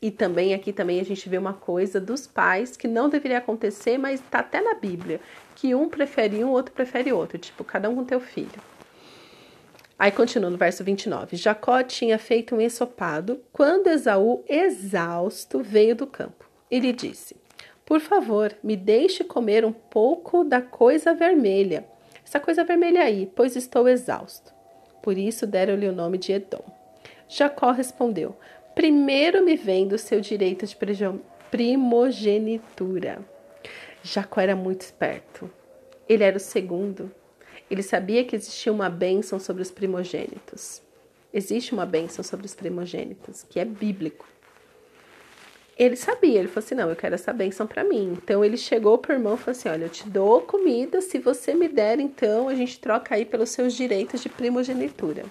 E 0.00 0.10
também 0.10 0.54
aqui 0.54 0.72
também 0.72 1.00
a 1.00 1.04
gente 1.04 1.28
vê 1.28 1.36
uma 1.36 1.52
coisa 1.52 2.00
dos 2.00 2.26
pais 2.26 2.76
que 2.76 2.86
não 2.86 3.08
deveria 3.08 3.38
acontecer, 3.38 3.98
mas 3.98 4.20
está 4.20 4.38
até 4.40 4.60
na 4.60 4.74
Bíblia, 4.74 5.20
que 5.56 5.74
um 5.74 5.88
prefere 5.88 6.44
um, 6.44 6.50
outro 6.50 6.72
prefere 6.72 7.12
outro, 7.12 7.38
tipo, 7.38 7.64
cada 7.64 7.90
um 7.90 7.96
com 7.96 8.04
teu 8.04 8.20
filho. 8.20 8.62
Aí 9.98 10.12
continua 10.12 10.50
no 10.50 10.56
verso 10.56 10.84
29. 10.84 11.36
Jacó 11.36 11.82
tinha 11.82 12.16
feito 12.18 12.54
um 12.54 12.60
ensopado 12.60 13.40
quando 13.52 13.88
Esaú, 13.88 14.44
exausto, 14.48 15.60
veio 15.60 15.96
do 15.96 16.06
campo. 16.06 16.48
Ele 16.70 16.92
disse: 16.92 17.34
Por 17.84 17.98
favor, 17.98 18.54
me 18.62 18.76
deixe 18.76 19.24
comer 19.24 19.64
um 19.64 19.72
pouco 19.72 20.44
da 20.44 20.62
coisa 20.62 21.12
vermelha. 21.12 21.84
Essa 22.28 22.38
coisa 22.38 22.62
vermelha 22.62 23.04
aí, 23.04 23.24
pois 23.34 23.56
estou 23.56 23.88
exausto. 23.88 24.52
Por 25.02 25.16
isso 25.16 25.46
deram-lhe 25.46 25.88
o 25.88 25.94
nome 25.94 26.18
de 26.18 26.32
Edom. 26.32 26.62
Jacó 27.26 27.70
respondeu: 27.70 28.36
Primeiro 28.74 29.42
me 29.42 29.56
vem 29.56 29.88
do 29.88 29.96
seu 29.96 30.20
direito 30.20 30.66
de 30.66 30.76
primogenitura. 31.50 33.24
Jacó 34.02 34.42
era 34.42 34.54
muito 34.54 34.82
esperto. 34.82 35.50
Ele 36.06 36.22
era 36.22 36.36
o 36.36 36.40
segundo. 36.40 37.10
Ele 37.70 37.82
sabia 37.82 38.22
que 38.22 38.36
existia 38.36 38.70
uma 38.70 38.90
bênção 38.90 39.38
sobre 39.38 39.62
os 39.62 39.70
primogênitos. 39.70 40.82
Existe 41.32 41.72
uma 41.72 41.86
bênção 41.86 42.22
sobre 42.22 42.44
os 42.44 42.54
primogênitos, 42.54 43.42
que 43.42 43.58
é 43.58 43.64
bíblico. 43.64 44.28
Ele 45.78 45.94
sabia, 45.94 46.40
ele 46.40 46.48
falou 46.48 46.64
assim: 46.64 46.74
não, 46.74 46.90
eu 46.90 46.96
quero 46.96 47.14
essa 47.14 47.32
bênção 47.32 47.66
para 47.66 47.84
mim. 47.84 48.18
Então 48.20 48.44
ele 48.44 48.56
chegou 48.56 48.98
para 48.98 49.12
o 49.12 49.16
irmão 49.16 49.34
e 49.34 49.38
falou 49.38 49.52
assim: 49.52 49.68
olha, 49.68 49.84
eu 49.84 49.88
te 49.88 50.08
dou 50.08 50.40
comida, 50.42 51.00
se 51.00 51.18
você 51.18 51.54
me 51.54 51.68
der, 51.68 52.00
então 52.00 52.48
a 52.48 52.54
gente 52.54 52.80
troca 52.80 53.14
aí 53.14 53.24
pelos 53.24 53.50
seus 53.50 53.74
direitos 53.74 54.20
de 54.20 54.28
primogenitura. 54.28 55.24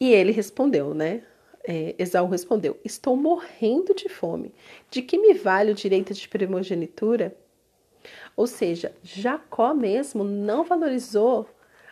E 0.00 0.10
ele 0.10 0.32
respondeu, 0.32 0.94
né? 0.94 1.22
É, 1.62 1.94
Esaú 1.98 2.28
respondeu: 2.28 2.78
Estou 2.82 3.14
morrendo 3.14 3.94
de 3.94 4.08
fome. 4.08 4.54
De 4.90 5.02
que 5.02 5.18
me 5.18 5.34
vale 5.34 5.72
o 5.72 5.74
direito 5.74 6.14
de 6.14 6.26
primogenitura? 6.26 7.36
Ou 8.34 8.46
seja, 8.46 8.94
Jacó 9.02 9.74
mesmo 9.74 10.24
não 10.24 10.64
valorizou 10.64 11.46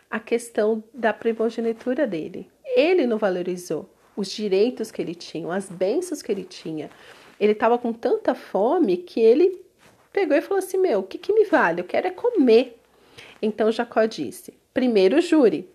a 0.09 0.19
questão 0.19 0.83
da 0.91 1.13
primogenitura 1.13 2.07
dele. 2.07 2.49
Ele 2.65 3.05
não 3.05 3.19
valorizou 3.19 3.87
os 4.17 4.29
direitos 4.29 4.91
que 4.91 5.01
ele 5.01 5.15
tinha, 5.15 5.53
as 5.53 5.69
bênçãos 5.69 6.21
que 6.21 6.31
ele 6.31 6.43
tinha. 6.43 6.89
Ele 7.39 7.53
estava 7.53 7.77
com 7.77 7.93
tanta 7.93 8.33
fome 8.33 8.97
que 8.97 9.21
ele 9.21 9.61
pegou 10.11 10.35
e 10.35 10.41
falou 10.41 10.57
assim: 10.57 10.77
Meu, 10.77 10.99
o 10.99 11.03
que, 11.03 11.17
que 11.17 11.31
me 11.31 11.45
vale? 11.45 11.79
Eu 11.81 11.85
quero 11.85 12.07
é 12.07 12.11
comer. 12.11 12.81
Então 13.41 13.71
Jacó 13.71 14.03
disse: 14.05 14.53
Primeiro 14.73 15.21
jure. 15.21 15.69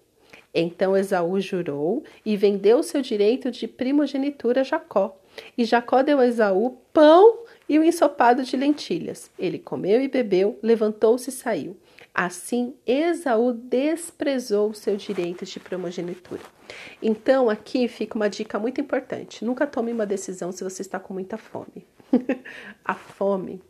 Então 0.54 0.94
Esaú 0.94 1.40
jurou 1.40 2.04
e 2.26 2.36
vendeu 2.36 2.82
seu 2.82 3.00
direito 3.00 3.50
de 3.50 3.66
primogenitura 3.66 4.60
a 4.60 4.64
Jacó. 4.64 5.16
E 5.56 5.64
Jacó 5.64 6.02
deu 6.02 6.18
a 6.18 6.26
Esaú 6.26 6.76
pão 6.92 7.38
e 7.66 7.78
o 7.78 7.84
ensopado 7.84 8.42
de 8.42 8.54
lentilhas. 8.54 9.30
Ele 9.38 9.58
comeu 9.58 10.02
e 10.02 10.08
bebeu, 10.08 10.58
levantou-se 10.62 11.30
e 11.30 11.32
saiu. 11.32 11.76
Assim, 12.12 12.74
Esaú 12.86 13.54
desprezou 13.54 14.74
seu 14.74 14.96
direito 14.96 15.46
de 15.46 15.58
primogenitura. 15.58 16.42
Então, 17.02 17.48
aqui 17.50 17.88
fica 17.88 18.16
uma 18.16 18.28
dica 18.28 18.58
muito 18.58 18.80
importante: 18.80 19.44
nunca 19.44 19.66
tome 19.66 19.92
uma 19.92 20.06
decisão 20.06 20.52
se 20.52 20.64
você 20.64 20.82
está 20.82 20.98
com 20.98 21.14
muita 21.14 21.36
fome. 21.36 21.86
a 22.84 22.94
fome. 22.94 23.62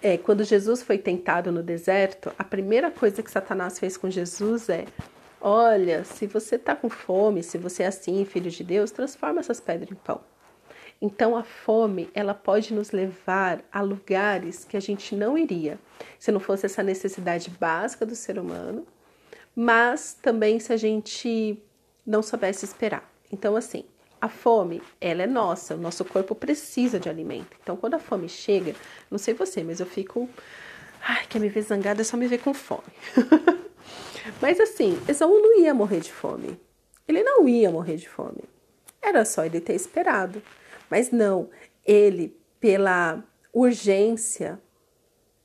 É, 0.00 0.16
quando 0.16 0.44
Jesus 0.44 0.82
foi 0.82 0.96
tentado 0.98 1.50
no 1.50 1.62
deserto, 1.62 2.32
a 2.38 2.44
primeira 2.44 2.90
coisa 2.90 3.22
que 3.22 3.30
Satanás 3.30 3.78
fez 3.78 3.96
com 3.96 4.08
Jesus 4.08 4.68
é: 4.68 4.84
Olha, 5.40 6.04
se 6.04 6.26
você 6.26 6.56
está 6.56 6.74
com 6.74 6.88
fome, 6.88 7.42
se 7.42 7.58
você 7.58 7.82
é 7.82 7.86
assim, 7.86 8.24
filho 8.24 8.50
de 8.50 8.64
Deus, 8.64 8.90
transforma 8.90 9.40
essas 9.40 9.60
pedras 9.60 9.90
em 9.90 9.94
pão. 9.94 10.20
Então 11.00 11.36
a 11.36 11.44
fome, 11.44 12.10
ela 12.12 12.34
pode 12.34 12.74
nos 12.74 12.90
levar 12.90 13.62
a 13.70 13.80
lugares 13.80 14.64
que 14.64 14.76
a 14.76 14.80
gente 14.80 15.14
não 15.14 15.38
iria, 15.38 15.78
se 16.18 16.32
não 16.32 16.40
fosse 16.40 16.66
essa 16.66 16.82
necessidade 16.82 17.50
básica 17.50 18.04
do 18.04 18.16
ser 18.16 18.38
humano, 18.38 18.84
mas 19.54 20.14
também 20.20 20.58
se 20.58 20.72
a 20.72 20.76
gente 20.76 21.62
não 22.08 22.22
soubesse 22.22 22.64
esperar. 22.64 23.08
Então 23.30 23.54
assim, 23.54 23.84
a 24.18 24.28
fome, 24.28 24.82
ela 24.98 25.22
é 25.22 25.26
nossa, 25.26 25.74
o 25.74 25.78
nosso 25.78 26.04
corpo 26.04 26.34
precisa 26.34 26.98
de 26.98 27.08
alimento. 27.08 27.54
Então 27.62 27.76
quando 27.76 27.94
a 27.94 27.98
fome 27.98 28.28
chega, 28.28 28.74
não 29.10 29.18
sei 29.18 29.34
você, 29.34 29.62
mas 29.62 29.78
eu 29.78 29.86
fico, 29.86 30.28
ai, 31.02 31.26
quer 31.28 31.38
me 31.38 31.50
ver 31.50 31.62
zangada, 31.62 32.00
é 32.00 32.04
só 32.04 32.16
me 32.16 32.26
ver 32.26 32.38
com 32.38 32.54
fome. 32.54 32.82
mas 34.40 34.58
assim, 34.58 34.98
Esaú 35.06 35.38
não 35.38 35.60
ia 35.60 35.74
morrer 35.74 36.00
de 36.00 36.12
fome. 36.12 36.58
Ele 37.06 37.22
não 37.22 37.46
ia 37.46 37.70
morrer 37.70 37.96
de 37.96 38.08
fome. 38.08 38.42
Era 39.00 39.24
só 39.24 39.44
ele 39.44 39.60
ter 39.60 39.74
esperado. 39.74 40.42
Mas 40.90 41.10
não, 41.10 41.50
ele, 41.86 42.36
pela 42.58 43.22
urgência 43.52 44.58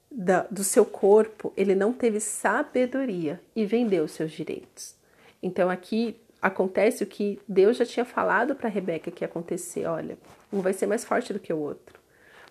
da, 0.10 0.44
do 0.44 0.64
seu 0.64 0.86
corpo, 0.86 1.52
ele 1.56 1.76
não 1.76 1.92
teve 1.92 2.20
sabedoria 2.20 3.42
e 3.56 3.66
vendeu 3.66 4.08
seus 4.08 4.32
direitos. 4.32 4.96
Então 5.42 5.70
aqui 5.70 6.18
acontece 6.44 7.06
o 7.06 7.08
que 7.08 7.40
Deus 7.48 7.78
já 7.78 7.86
tinha 7.86 8.04
falado 8.04 8.54
para 8.54 8.68
Rebeca 8.68 9.10
que 9.10 9.24
ia 9.24 9.28
acontecer: 9.28 9.86
olha, 9.86 10.18
um 10.52 10.60
vai 10.60 10.74
ser 10.74 10.86
mais 10.86 11.06
forte 11.06 11.32
do 11.32 11.40
que 11.40 11.54
o 11.54 11.58
outro. 11.58 11.98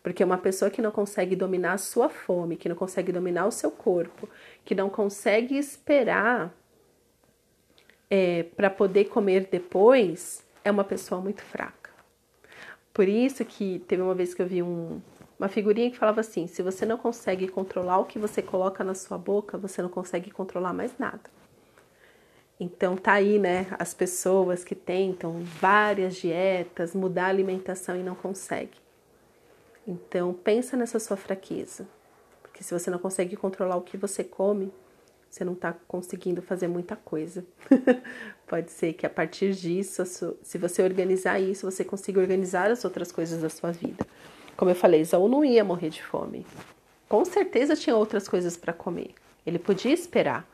Porque 0.02 0.24
uma 0.24 0.38
pessoa 0.38 0.70
que 0.70 0.82
não 0.82 0.90
consegue 0.90 1.36
dominar 1.36 1.74
a 1.74 1.78
sua 1.78 2.08
fome, 2.08 2.56
que 2.56 2.68
não 2.68 2.74
consegue 2.74 3.12
dominar 3.12 3.46
o 3.46 3.52
seu 3.52 3.70
corpo, 3.70 4.28
que 4.64 4.74
não 4.74 4.88
consegue 4.90 5.56
esperar 5.56 6.52
é, 8.10 8.44
para 8.56 8.68
poder 8.68 9.04
comer 9.04 9.46
depois, 9.48 10.42
é 10.64 10.70
uma 10.70 10.82
pessoa 10.82 11.20
muito 11.20 11.42
fraca. 11.42 11.90
Por 12.92 13.06
isso 13.06 13.44
que 13.44 13.78
teve 13.86 14.02
uma 14.02 14.14
vez 14.14 14.34
que 14.34 14.42
eu 14.42 14.46
vi 14.46 14.62
um, 14.62 15.00
uma 15.38 15.48
figurinha 15.48 15.90
que 15.90 15.98
falava 15.98 16.20
assim: 16.20 16.46
se 16.46 16.62
você 16.62 16.86
não 16.86 16.96
consegue 16.96 17.46
controlar 17.46 17.98
o 17.98 18.06
que 18.06 18.18
você 18.18 18.40
coloca 18.40 18.82
na 18.82 18.94
sua 18.94 19.18
boca, 19.18 19.58
você 19.58 19.82
não 19.82 19.90
consegue 19.90 20.30
controlar 20.30 20.72
mais 20.72 20.98
nada. 20.98 21.41
Então 22.62 22.96
tá 22.96 23.14
aí, 23.14 23.40
né, 23.40 23.66
as 23.76 23.92
pessoas 23.92 24.62
que 24.62 24.76
tentam 24.76 25.40
várias 25.60 26.14
dietas, 26.14 26.94
mudar 26.94 27.24
a 27.24 27.28
alimentação 27.28 27.96
e 27.96 28.04
não 28.04 28.14
conseguem. 28.14 28.80
Então 29.84 30.32
pensa 30.32 30.76
nessa 30.76 31.00
sua 31.00 31.16
fraqueza, 31.16 31.88
porque 32.40 32.62
se 32.62 32.72
você 32.72 32.88
não 32.88 33.00
consegue 33.00 33.34
controlar 33.34 33.74
o 33.74 33.82
que 33.82 33.96
você 33.96 34.22
come, 34.22 34.72
você 35.28 35.44
não 35.44 35.54
está 35.54 35.72
conseguindo 35.88 36.40
fazer 36.40 36.68
muita 36.68 36.94
coisa. 36.94 37.44
Pode 38.46 38.70
ser 38.70 38.92
que 38.92 39.04
a 39.04 39.10
partir 39.10 39.54
disso, 39.54 40.04
se 40.40 40.56
você 40.56 40.84
organizar 40.84 41.40
isso, 41.40 41.68
você 41.68 41.84
consiga 41.84 42.20
organizar 42.20 42.70
as 42.70 42.84
outras 42.84 43.10
coisas 43.10 43.42
da 43.42 43.48
sua 43.48 43.72
vida. 43.72 44.06
Como 44.56 44.70
eu 44.70 44.76
falei, 44.76 45.00
Isaú 45.00 45.28
não 45.28 45.44
ia 45.44 45.64
morrer 45.64 45.88
de 45.88 46.00
fome. 46.00 46.46
Com 47.08 47.24
certeza 47.24 47.74
tinha 47.74 47.96
outras 47.96 48.28
coisas 48.28 48.56
para 48.56 48.72
comer. 48.72 49.14
Ele 49.44 49.58
podia 49.58 49.92
esperar, 49.92 50.46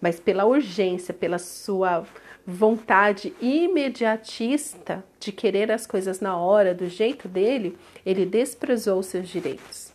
mas 0.00 0.20
pela 0.20 0.44
urgência, 0.44 1.14
pela 1.14 1.38
sua 1.38 2.06
vontade 2.46 3.34
imediatista 3.40 5.04
de 5.18 5.32
querer 5.32 5.72
as 5.72 5.86
coisas 5.86 6.20
na 6.20 6.36
hora, 6.36 6.72
do 6.72 6.88
jeito 6.88 7.26
dele, 7.26 7.76
ele 8.04 8.24
desprezou 8.24 9.02
seus 9.02 9.28
direitos. 9.28 9.92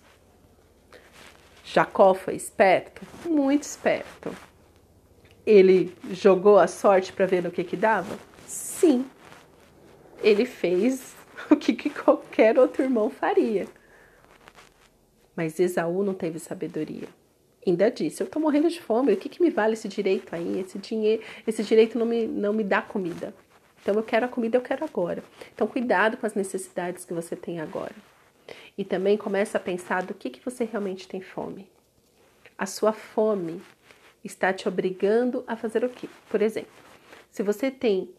Jacó 1.64 2.14
foi 2.14 2.36
esperto? 2.36 3.02
Muito 3.26 3.64
esperto. 3.64 4.36
Ele 5.46 5.96
jogou 6.12 6.60
a 6.60 6.68
sorte 6.68 7.14
para 7.14 7.26
ver 7.26 7.42
no 7.42 7.52
que 7.52 7.64
que 7.64 7.78
dava? 7.78 8.20
Sim. 8.46 9.06
Ele 10.22 10.46
fez 10.46 11.16
o 11.50 11.56
que, 11.56 11.74
que 11.74 11.90
qualquer 11.90 12.60
outro 12.60 12.84
irmão 12.84 13.10
faria. 13.10 13.66
Mas 15.34 15.60
Esaú 15.60 16.04
não 16.04 16.14
teve 16.14 16.40
sabedoria. 16.40 17.08
Ainda 17.66 17.92
disse: 17.92 18.22
Eu 18.22 18.26
estou 18.26 18.42
morrendo 18.42 18.70
de 18.70 18.82
fome, 18.82 19.14
o 19.14 19.18
que, 19.18 19.30
que 19.30 19.42
me 19.42 19.50
vale 19.50 19.74
esse 19.74 19.88
direito 19.88 20.34
aí? 20.36 20.60
Esse 20.60 20.80
dinheiro, 20.80 21.22
esse 21.46 21.64
direito 21.64 21.98
não 21.98 22.06
me, 22.06 22.28
não 22.28 22.54
me 22.54 22.64
dá 22.64 22.82
comida. 22.82 23.34
Então 23.82 23.96
eu 23.96 24.04
quero 24.04 24.26
a 24.26 24.30
comida, 24.30 24.58
eu 24.58 24.62
quero 24.62 24.84
agora. 24.86 25.24
Então 25.54 25.68
cuidado 25.68 26.18
com 26.18 26.26
as 26.26 26.36
necessidades 26.36 27.06
que 27.06 27.14
você 27.14 27.36
tem 27.36 27.60
agora. 27.60 27.96
E 28.78 28.84
também 28.84 29.18
começa 29.18 29.58
a 29.58 29.62
pensar 29.62 30.04
do 30.04 30.14
que, 30.14 30.30
que 30.30 30.44
você 30.44 30.64
realmente 30.64 31.08
tem 31.08 31.22
fome. 31.22 31.70
A 32.58 32.66
sua 32.66 32.94
fome 32.94 33.62
está 34.24 34.54
te 34.54 34.68
obrigando 34.68 35.44
a 35.48 35.56
fazer 35.56 35.84
o 35.84 35.90
quê? 35.90 36.08
Por 36.30 36.42
exemplo, 36.42 36.72
se 37.30 37.42
você 37.42 37.72
tem, 37.72 38.14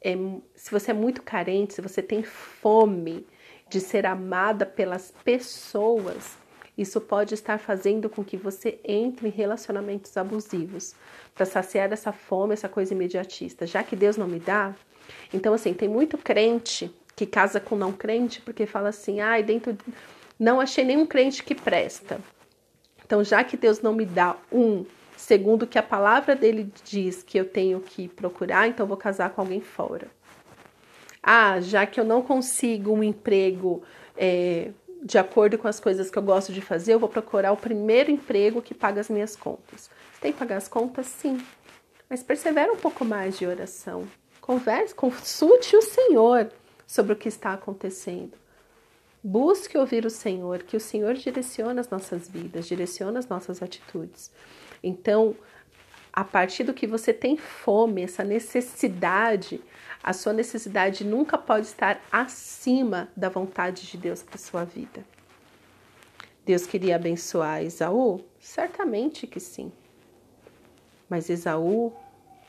é, 0.00 0.14
se 0.54 0.70
você 0.70 0.90
é 0.90 0.94
muito 0.94 1.22
carente, 1.22 1.74
se 1.74 1.82
você 1.82 2.02
tem 2.02 2.22
fome 2.22 3.26
de 3.68 3.80
ser 3.80 4.06
amada 4.06 4.64
pelas 4.64 5.12
pessoas, 5.24 6.36
isso 6.76 7.00
pode 7.00 7.34
estar 7.34 7.58
fazendo 7.58 8.08
com 8.08 8.24
que 8.24 8.36
você 8.36 8.78
entre 8.84 9.28
em 9.28 9.30
relacionamentos 9.30 10.16
abusivos 10.16 10.94
para 11.34 11.44
saciar 11.44 11.92
essa 11.92 12.12
fome, 12.12 12.54
essa 12.54 12.68
coisa 12.68 12.94
imediatista. 12.94 13.66
Já 13.66 13.82
que 13.82 13.94
Deus 13.94 14.16
não 14.16 14.26
me 14.26 14.40
dá, 14.40 14.74
então 15.32 15.52
assim, 15.52 15.74
tem 15.74 15.88
muito 15.88 16.16
crente 16.16 16.90
que 17.14 17.26
casa 17.26 17.60
com 17.60 17.76
não 17.76 17.92
crente 17.92 18.40
porque 18.40 18.66
fala 18.66 18.88
assim: 18.88 19.20
"Ai, 19.20 19.40
ah, 19.40 19.44
dentro 19.44 19.76
não 20.38 20.60
achei 20.60 20.84
nenhum 20.84 21.06
crente 21.06 21.42
que 21.42 21.54
presta". 21.54 22.20
Então, 23.04 23.22
já 23.22 23.44
que 23.44 23.58
Deus 23.58 23.82
não 23.82 23.92
me 23.92 24.06
dá 24.06 24.36
um 24.50 24.86
segundo 25.14 25.66
que 25.66 25.78
a 25.78 25.82
palavra 25.82 26.34
dele 26.34 26.72
diz 26.82 27.22
que 27.22 27.38
eu 27.38 27.44
tenho 27.44 27.78
que 27.80 28.08
procurar, 28.08 28.68
então 28.68 28.86
vou 28.86 28.96
casar 28.96 29.30
com 29.30 29.42
alguém 29.42 29.60
fora. 29.60 30.08
Ah, 31.22 31.60
já 31.60 31.84
que 31.86 32.00
eu 32.00 32.04
não 32.04 32.22
consigo 32.22 32.92
um 32.92 33.02
emprego 33.02 33.82
é, 34.16 34.70
de 35.02 35.18
acordo 35.18 35.58
com 35.58 35.66
as 35.66 35.80
coisas 35.80 36.10
que 36.10 36.16
eu 36.16 36.22
gosto 36.22 36.52
de 36.52 36.60
fazer, 36.60 36.94
eu 36.94 36.98
vou 36.98 37.08
procurar 37.08 37.52
o 37.52 37.56
primeiro 37.56 38.10
emprego 38.10 38.62
que 38.62 38.72
paga 38.72 39.00
as 39.00 39.08
minhas 39.08 39.34
contas. 39.34 39.90
Tem 40.20 40.32
que 40.32 40.38
pagar 40.38 40.56
as 40.56 40.68
contas? 40.68 41.06
Sim. 41.06 41.44
Mas 42.08 42.22
persevera 42.22 42.72
um 42.72 42.76
pouco 42.76 43.04
mais 43.04 43.36
de 43.36 43.46
oração. 43.46 44.06
Converse, 44.40 44.94
consulte 44.94 45.74
o 45.74 45.82
Senhor 45.82 46.50
sobre 46.86 47.14
o 47.14 47.16
que 47.16 47.28
está 47.28 47.52
acontecendo. 47.52 48.32
Busque 49.24 49.78
ouvir 49.78 50.04
o 50.04 50.10
Senhor, 50.10 50.62
que 50.62 50.76
o 50.76 50.80
Senhor 50.80 51.14
direciona 51.14 51.80
as 51.80 51.88
nossas 51.88 52.28
vidas, 52.28 52.66
direciona 52.66 53.18
as 53.18 53.28
nossas 53.28 53.62
atitudes. 53.62 54.30
Então, 54.82 55.34
a 56.12 56.22
partir 56.22 56.64
do 56.64 56.74
que 56.74 56.86
você 56.86 57.12
tem 57.12 57.36
fome, 57.36 58.02
essa 58.02 58.22
necessidade, 58.22 59.60
a 60.02 60.12
sua 60.12 60.32
necessidade 60.32 61.04
nunca 61.04 61.38
pode 61.38 61.66
estar 61.66 62.02
acima 62.12 63.08
da 63.16 63.30
vontade 63.30 63.86
de 63.86 63.96
Deus 63.96 64.22
para 64.22 64.36
sua 64.36 64.64
vida. 64.64 65.02
Deus 66.44 66.66
queria 66.66 66.96
abençoar 66.96 67.62
Esaú? 67.62 68.20
Certamente 68.38 69.26
que 69.26 69.40
sim. 69.40 69.72
Mas 71.08 71.30
Esaú, 71.30 71.92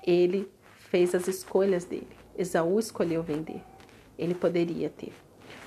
ele 0.05 0.51
fez 0.89 1.15
as 1.15 1.27
escolhas 1.27 1.85
dele. 1.85 2.07
Esaú 2.37 2.79
escolheu 2.79 3.23
vender. 3.23 3.61
Ele 4.17 4.33
poderia 4.33 4.89
ter. 4.89 5.13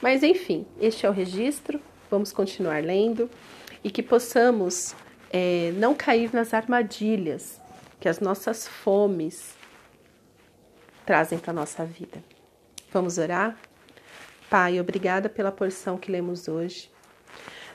Mas 0.02 0.22
enfim, 0.22 0.66
este 0.80 1.06
é 1.06 1.08
o 1.08 1.12
registro. 1.12 1.80
Vamos 2.10 2.32
continuar 2.32 2.82
lendo 2.82 3.30
e 3.82 3.90
que 3.90 4.02
possamos 4.02 4.94
é, 5.32 5.72
não 5.76 5.94
cair 5.94 6.32
nas 6.32 6.52
armadilhas 6.52 7.60
que 8.00 8.08
as 8.08 8.20
nossas 8.20 8.66
fomes 8.66 9.54
trazem 11.04 11.38
para 11.38 11.50
a 11.50 11.54
nossa 11.54 11.84
vida. 11.84 12.22
Vamos 12.92 13.18
orar? 13.18 13.56
Pai, 14.48 14.80
obrigada 14.80 15.28
pela 15.28 15.50
porção 15.50 15.98
que 15.98 16.10
lemos 16.10 16.48
hoje. 16.48 16.90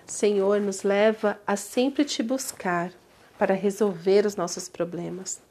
Senhor, 0.05 0.59
nos 0.59 0.83
leva 0.83 1.39
a 1.45 1.55
sempre 1.55 2.03
te 2.03 2.21
buscar 2.21 2.91
para 3.37 3.53
resolver 3.53 4.25
os 4.25 4.35
nossos 4.35 4.67
problemas. 4.67 5.41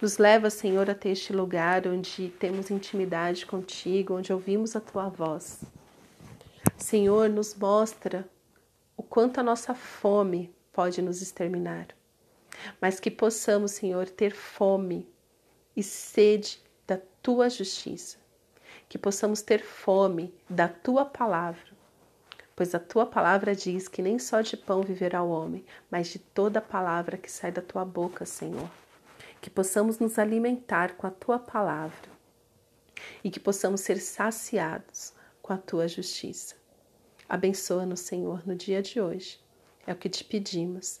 Nos 0.00 0.18
leva, 0.18 0.48
Senhor, 0.48 0.88
até 0.88 1.10
este 1.10 1.32
lugar 1.32 1.86
onde 1.86 2.30
temos 2.38 2.70
intimidade 2.70 3.44
contigo, 3.44 4.14
onde 4.14 4.32
ouvimos 4.32 4.74
a 4.74 4.80
tua 4.80 5.08
voz. 5.08 5.60
Senhor, 6.76 7.28
nos 7.28 7.54
mostra 7.54 8.28
o 8.96 9.02
quanto 9.02 9.40
a 9.40 9.42
nossa 9.42 9.74
fome 9.74 10.54
pode 10.72 11.02
nos 11.02 11.20
exterminar, 11.20 11.88
mas 12.80 13.00
que 13.00 13.10
possamos, 13.10 13.72
Senhor, 13.72 14.08
ter 14.08 14.34
fome 14.34 15.08
e 15.76 15.82
sede 15.82 16.62
da 16.86 16.98
tua 17.22 17.48
justiça, 17.48 18.18
que 18.88 18.98
possamos 18.98 19.42
ter 19.42 19.62
fome 19.62 20.34
da 20.48 20.68
tua 20.68 21.04
palavra, 21.04 21.70
pois 22.56 22.74
a 22.74 22.78
tua 22.78 23.06
palavra 23.06 23.54
diz 23.54 23.88
que 23.88 24.02
nem 24.02 24.18
só 24.18 24.40
de 24.40 24.56
pão 24.56 24.82
viverá 24.82 25.22
o 25.22 25.30
homem, 25.30 25.64
mas 25.90 26.08
de 26.08 26.18
toda 26.18 26.60
palavra 26.60 27.16
que 27.16 27.30
sai 27.30 27.50
da 27.50 27.62
tua 27.62 27.84
boca, 27.84 28.26
Senhor. 28.26 28.70
Que 29.40 29.48
possamos 29.48 29.98
nos 29.98 30.18
alimentar 30.18 30.96
com 30.96 31.06
a 31.06 31.10
tua 31.10 31.38
palavra 31.38 32.10
e 33.24 33.30
que 33.30 33.40
possamos 33.40 33.80
ser 33.80 33.98
saciados 33.98 35.14
com 35.40 35.54
a 35.54 35.56
tua 35.56 35.88
justiça. 35.88 36.54
Abençoa-nos, 37.26 38.00
Senhor, 38.00 38.46
no 38.46 38.54
dia 38.54 38.82
de 38.82 39.00
hoje. 39.00 39.40
É 39.86 39.92
o 39.92 39.96
que 39.96 40.08
te 40.08 40.22
pedimos, 40.22 41.00